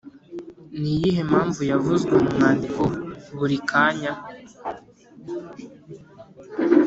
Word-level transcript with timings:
Ni 0.79 0.89
iyihe 0.95 1.21
mpamvu 1.29 1.61
yavuzwe 1.71 2.13
mu 2.23 2.29
mwandiko 2.37 2.81
buri 3.37 3.57
kanya 3.69 4.11